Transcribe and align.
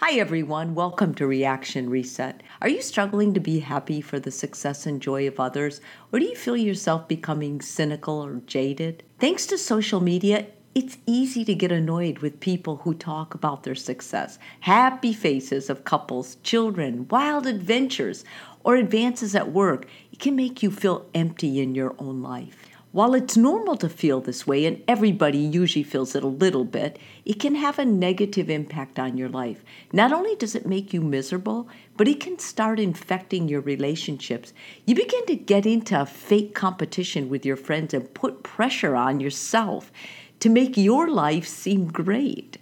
Hi, 0.00 0.12
everyone. 0.12 0.76
Welcome 0.76 1.12
to 1.16 1.26
Reaction 1.26 1.90
Reset. 1.90 2.44
Are 2.62 2.68
you 2.68 2.82
struggling 2.82 3.34
to 3.34 3.40
be 3.40 3.58
happy 3.58 4.00
for 4.00 4.20
the 4.20 4.30
success 4.30 4.86
and 4.86 5.02
joy 5.02 5.26
of 5.26 5.40
others, 5.40 5.80
or 6.12 6.20
do 6.20 6.24
you 6.24 6.36
feel 6.36 6.56
yourself 6.56 7.08
becoming 7.08 7.60
cynical 7.60 8.24
or 8.24 8.40
jaded? 8.46 9.02
Thanks 9.18 9.44
to 9.46 9.58
social 9.58 9.98
media, 9.98 10.46
it's 10.72 10.98
easy 11.04 11.44
to 11.44 11.52
get 11.52 11.72
annoyed 11.72 12.20
with 12.20 12.38
people 12.38 12.76
who 12.76 12.94
talk 12.94 13.34
about 13.34 13.64
their 13.64 13.74
success, 13.74 14.38
happy 14.60 15.12
faces 15.12 15.68
of 15.68 15.82
couples, 15.82 16.36
children, 16.44 17.08
wild 17.08 17.48
adventures, 17.48 18.24
or 18.62 18.76
advances 18.76 19.34
at 19.34 19.50
work. 19.50 19.84
It 20.12 20.20
can 20.20 20.36
make 20.36 20.62
you 20.62 20.70
feel 20.70 21.06
empty 21.12 21.58
in 21.58 21.74
your 21.74 21.96
own 21.98 22.22
life. 22.22 22.67
While 22.90 23.14
it's 23.14 23.36
normal 23.36 23.76
to 23.76 23.88
feel 23.88 24.22
this 24.22 24.46
way, 24.46 24.64
and 24.64 24.82
everybody 24.88 25.36
usually 25.36 25.82
feels 25.82 26.14
it 26.14 26.24
a 26.24 26.26
little 26.26 26.64
bit, 26.64 26.98
it 27.26 27.38
can 27.38 27.54
have 27.54 27.78
a 27.78 27.84
negative 27.84 28.48
impact 28.48 28.98
on 28.98 29.18
your 29.18 29.28
life. 29.28 29.62
Not 29.92 30.10
only 30.10 30.34
does 30.36 30.54
it 30.54 30.66
make 30.66 30.94
you 30.94 31.02
miserable, 31.02 31.68
but 31.98 32.08
it 32.08 32.18
can 32.18 32.38
start 32.38 32.80
infecting 32.80 33.46
your 33.46 33.60
relationships. 33.60 34.54
You 34.86 34.94
begin 34.94 35.26
to 35.26 35.36
get 35.36 35.66
into 35.66 36.00
a 36.00 36.06
fake 36.06 36.54
competition 36.54 37.28
with 37.28 37.44
your 37.44 37.56
friends 37.56 37.92
and 37.92 38.14
put 38.14 38.42
pressure 38.42 38.96
on 38.96 39.20
yourself 39.20 39.92
to 40.40 40.48
make 40.48 40.78
your 40.78 41.10
life 41.10 41.46
seem 41.46 41.88
great. 41.88 42.56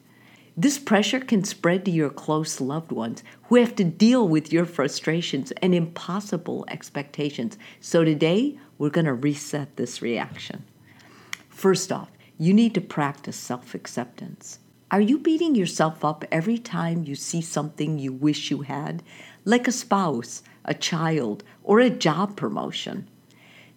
This 0.59 0.79
pressure 0.79 1.21
can 1.21 1.45
spread 1.45 1.85
to 1.85 1.91
your 1.91 2.09
close 2.09 2.63
loved 2.63 2.91
ones 2.91 3.23
who 3.45 3.57
have 3.57 3.77
to 3.77 3.85
deal 3.85 4.27
with 4.27 4.55
your 4.55 4.65
frustrations 4.65 5.53
and 5.61 5.75
impossible 5.75 6.65
expectations. 6.69 7.59
So 7.79 8.05
today, 8.05 8.59
we're 8.79 8.89
going 8.89 9.05
to 9.05 9.13
reset 9.13 9.77
this 9.77 10.01
reaction. 10.01 10.65
First 11.51 11.93
off, 11.93 12.09
you 12.39 12.55
need 12.55 12.73
to 12.73 12.81
practice 12.81 13.37
self 13.37 13.75
acceptance. 13.75 14.59
Are 14.91 15.01
you 15.01 15.19
beating 15.19 15.55
yourself 15.55 16.03
up 16.03 16.25
every 16.33 16.57
time 16.57 17.05
you 17.05 17.17
see 17.17 17.43
something 17.43 17.99
you 17.99 18.15
wish 18.15 18.51
you 18.51 18.63
had, 18.63 19.03
like 19.45 19.69
a 19.69 19.73
spouse, 19.73 20.43
a 20.65 20.73
child, 20.73 21.45
or 21.65 21.81
a 21.81 21.91
job 21.91 22.35
promotion? 22.35 23.09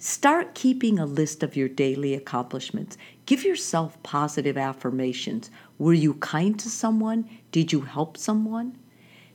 Start 0.01 0.55
keeping 0.55 0.97
a 0.97 1.05
list 1.05 1.43
of 1.43 1.57
your 1.57 1.67
daily 1.67 2.13
accomplishments. 2.13 2.97
Give 3.25 3.43
yourself 3.43 4.01
positive 4.01 4.57
affirmations. 4.57 5.51
Were 5.77 5.93
you 5.93 6.13
kind 6.13 6.57
to 6.57 6.69
someone? 6.69 7.29
Did 7.51 7.73
you 7.73 7.81
help 7.81 8.15
someone? 8.15 8.77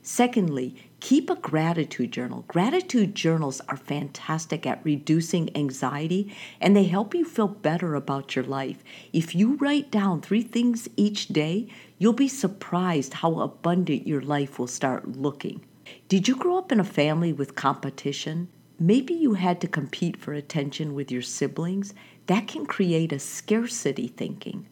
Secondly, 0.01 0.75
keep 0.99 1.29
a 1.29 1.35
gratitude 1.35 2.11
journal. 2.11 2.45
Gratitude 2.47 3.13
journals 3.13 3.61
are 3.69 3.77
fantastic 3.77 4.65
at 4.65 4.83
reducing 4.83 5.55
anxiety 5.55 6.35
and 6.59 6.75
they 6.75 6.85
help 6.85 7.13
you 7.13 7.25
feel 7.25 7.47
better 7.47 7.93
about 7.93 8.35
your 8.35 8.45
life. 8.45 8.83
If 9.13 9.35
you 9.35 9.57
write 9.57 9.91
down 9.91 10.19
three 10.19 10.41
things 10.41 10.89
each 10.97 11.27
day, 11.27 11.67
you'll 11.99 12.13
be 12.13 12.27
surprised 12.27 13.13
how 13.13 13.39
abundant 13.39 14.07
your 14.07 14.21
life 14.21 14.57
will 14.57 14.65
start 14.65 15.15
looking. 15.15 15.63
Did 16.07 16.27
you 16.27 16.35
grow 16.35 16.57
up 16.57 16.71
in 16.71 16.79
a 16.79 16.83
family 16.83 17.33
with 17.33 17.53
competition? 17.53 18.47
Maybe 18.79 19.13
you 19.13 19.35
had 19.35 19.61
to 19.61 19.67
compete 19.67 20.17
for 20.17 20.33
attention 20.33 20.93
with 20.93 21.09
your 21.09 21.21
siblings. 21.21 21.93
That 22.27 22.47
can 22.47 22.65
create 22.65 23.13
a 23.13 23.19
scarcity 23.19 24.07
thinking. 24.07 24.67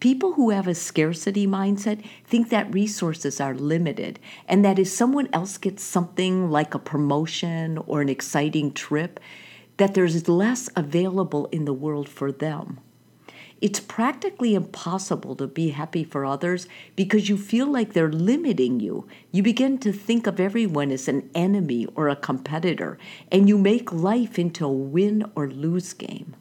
People 0.00 0.32
who 0.32 0.50
have 0.50 0.66
a 0.66 0.74
scarcity 0.74 1.46
mindset 1.46 2.04
think 2.26 2.50
that 2.50 2.74
resources 2.74 3.40
are 3.40 3.54
limited 3.54 4.18
and 4.48 4.64
that 4.64 4.78
if 4.78 4.88
someone 4.88 5.28
else 5.32 5.56
gets 5.58 5.82
something 5.82 6.50
like 6.50 6.74
a 6.74 6.78
promotion 6.78 7.78
or 7.86 8.02
an 8.02 8.08
exciting 8.08 8.72
trip, 8.72 9.20
that 9.76 9.94
there's 9.94 10.28
less 10.28 10.68
available 10.76 11.46
in 11.52 11.64
the 11.64 11.72
world 11.72 12.08
for 12.08 12.32
them. 12.32 12.80
It's 13.62 13.78
practically 13.78 14.56
impossible 14.56 15.36
to 15.36 15.46
be 15.46 15.68
happy 15.68 16.02
for 16.02 16.26
others 16.26 16.66
because 16.96 17.28
you 17.28 17.38
feel 17.38 17.68
like 17.68 17.92
they're 17.92 18.10
limiting 18.10 18.80
you. 18.80 19.06
You 19.30 19.44
begin 19.44 19.78
to 19.78 19.92
think 19.92 20.26
of 20.26 20.40
everyone 20.40 20.90
as 20.90 21.06
an 21.06 21.30
enemy 21.32 21.86
or 21.94 22.08
a 22.08 22.16
competitor, 22.16 22.98
and 23.30 23.48
you 23.48 23.56
make 23.56 23.92
life 23.92 24.36
into 24.36 24.66
a 24.66 24.72
win 24.72 25.30
or 25.36 25.48
lose 25.48 25.92
game. 25.92 26.34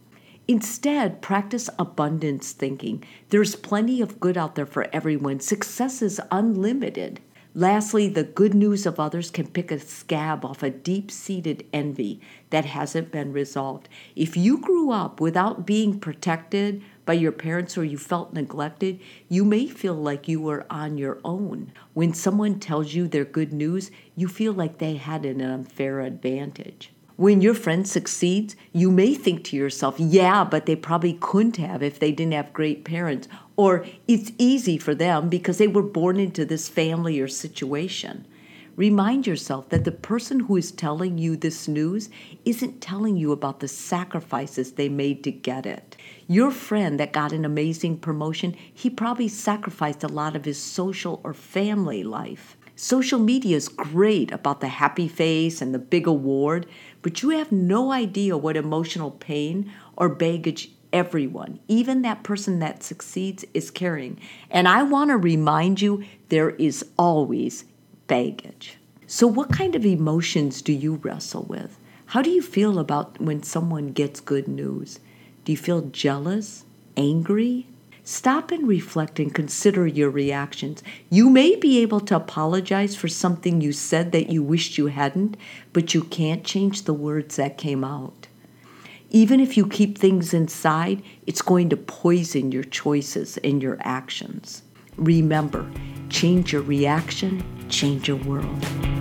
Instead, 0.47 1.21
practice 1.21 1.69
abundance 1.77 2.53
thinking. 2.53 3.03
There's 3.29 3.55
plenty 3.55 4.01
of 4.01 4.19
good 4.19 4.35
out 4.35 4.55
there 4.55 4.65
for 4.65 4.87
everyone. 4.91 5.41
Success 5.41 6.01
is 6.01 6.19
unlimited. 6.31 7.19
Lastly, 7.53 8.07
the 8.07 8.23
good 8.23 8.53
news 8.53 8.85
of 8.85 8.97
others 8.97 9.29
can 9.29 9.45
pick 9.45 9.71
a 9.71 9.79
scab 9.79 10.45
off 10.45 10.63
a 10.63 10.69
deep 10.69 11.11
seated 11.11 11.65
envy 11.73 12.21
that 12.49 12.63
hasn't 12.63 13.11
been 13.11 13.33
resolved. 13.33 13.89
If 14.15 14.37
you 14.37 14.57
grew 14.57 14.91
up 14.91 15.19
without 15.19 15.65
being 15.65 15.99
protected 15.99 16.81
by 17.05 17.13
your 17.13 17.31
parents 17.31 17.77
or 17.77 17.83
you 17.83 17.97
felt 17.97 18.33
neglected, 18.33 18.99
you 19.29 19.43
may 19.43 19.67
feel 19.67 19.95
like 19.95 20.27
you 20.27 20.39
were 20.39 20.65
on 20.69 20.97
your 20.97 21.19
own. 21.23 21.71
When 21.93 22.13
someone 22.13 22.59
tells 22.59 22.93
you 22.93 23.07
their 23.07 23.25
good 23.25 23.53
news, 23.53 23.91
you 24.15 24.27
feel 24.27 24.53
like 24.53 24.77
they 24.77 24.95
had 24.95 25.25
an 25.25 25.41
unfair 25.41 26.01
advantage. 26.01 26.91
When 27.17 27.41
your 27.41 27.53
friend 27.53 27.87
succeeds, 27.87 28.55
you 28.73 28.89
may 28.89 29.13
think 29.13 29.43
to 29.45 29.55
yourself, 29.55 29.99
yeah, 29.99 30.43
but 30.43 30.65
they 30.65 30.75
probably 30.75 31.13
couldn't 31.21 31.57
have 31.57 31.83
if 31.83 31.99
they 31.99 32.11
didn't 32.11 32.33
have 32.33 32.53
great 32.53 32.83
parents. 32.83 33.27
Or 33.55 33.85
it's 34.07 34.31
easy 34.39 34.77
for 34.77 34.95
them 34.95 35.29
because 35.29 35.59
they 35.59 35.67
were 35.67 35.83
born 35.83 36.19
into 36.19 36.45
this 36.45 36.67
family 36.67 37.19
or 37.19 37.27
situation. 37.27 38.25
Remind 38.81 39.27
yourself 39.27 39.69
that 39.69 39.83
the 39.83 39.91
person 39.91 40.39
who 40.39 40.57
is 40.57 40.71
telling 40.71 41.19
you 41.19 41.37
this 41.37 41.67
news 41.67 42.09
isn't 42.45 42.81
telling 42.81 43.15
you 43.15 43.31
about 43.31 43.59
the 43.59 43.67
sacrifices 43.67 44.71
they 44.71 44.89
made 44.89 45.23
to 45.23 45.31
get 45.31 45.67
it. 45.67 45.95
Your 46.25 46.49
friend 46.49 46.99
that 46.99 47.13
got 47.13 47.31
an 47.31 47.45
amazing 47.45 47.99
promotion, 47.99 48.55
he 48.73 48.89
probably 48.89 49.27
sacrificed 49.27 50.03
a 50.03 50.07
lot 50.07 50.35
of 50.35 50.45
his 50.45 50.59
social 50.59 51.21
or 51.23 51.31
family 51.31 52.01
life. 52.03 52.57
Social 52.75 53.19
media 53.19 53.55
is 53.55 53.69
great 53.69 54.31
about 54.31 54.61
the 54.61 54.69
happy 54.69 55.07
face 55.07 55.61
and 55.61 55.75
the 55.75 55.77
big 55.77 56.07
award, 56.07 56.65
but 57.03 57.21
you 57.21 57.29
have 57.29 57.51
no 57.51 57.91
idea 57.91 58.35
what 58.35 58.57
emotional 58.57 59.11
pain 59.11 59.71
or 59.95 60.09
baggage 60.09 60.71
everyone, 60.91 61.59
even 61.67 62.01
that 62.01 62.23
person 62.23 62.57
that 62.57 62.81
succeeds, 62.81 63.45
is 63.53 63.69
carrying. 63.69 64.19
And 64.49 64.67
I 64.67 64.81
want 64.81 65.11
to 65.11 65.17
remind 65.17 65.81
you 65.81 66.03
there 66.29 66.49
is 66.49 66.83
always 66.97 67.65
baggage. 68.11 68.77
So, 69.07 69.25
what 69.25 69.53
kind 69.53 69.73
of 69.73 69.85
emotions 69.85 70.61
do 70.61 70.73
you 70.73 70.95
wrestle 70.95 71.45
with? 71.47 71.79
How 72.07 72.21
do 72.21 72.29
you 72.29 72.41
feel 72.41 72.77
about 72.77 73.21
when 73.21 73.41
someone 73.41 73.93
gets 73.93 74.19
good 74.19 74.49
news? 74.49 74.99
Do 75.45 75.53
you 75.53 75.57
feel 75.57 75.83
jealous, 75.83 76.65
angry, 76.97 77.67
Stop 78.03 78.51
and 78.51 78.67
reflect 78.67 79.19
and 79.19 79.33
consider 79.33 79.85
your 79.85 80.09
reactions. 80.09 80.81
You 81.11 81.29
may 81.29 81.55
be 81.55 81.79
able 81.83 81.99
to 82.01 82.15
apologize 82.15 82.95
for 82.95 83.07
something 83.07 83.61
you 83.61 83.71
said 83.71 84.11
that 84.11 84.29
you 84.29 84.41
wished 84.41 84.77
you 84.77 84.87
hadn't, 84.87 85.37
but 85.71 85.93
you 85.93 86.03
can't 86.03 86.43
change 86.43 86.81
the 86.81 86.95
words 86.95 87.35
that 87.35 87.59
came 87.59 87.83
out. 87.83 88.27
Even 89.11 89.39
if 89.39 89.55
you 89.55 89.67
keep 89.67 89.97
things 89.97 90.33
inside, 90.33 91.03
it's 91.27 91.43
going 91.43 91.69
to 91.69 91.77
poison 91.77 92.51
your 92.51 92.63
choices 92.63 93.37
and 93.37 93.61
your 93.61 93.77
actions. 93.81 94.63
Remember, 94.97 95.69
change 96.09 96.53
your 96.53 96.61
reaction, 96.61 97.43
change 97.69 98.07
your 98.07 98.17
world. 98.17 99.00